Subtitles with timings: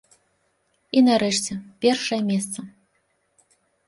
[0.97, 2.59] І, нарэшце, першае месца.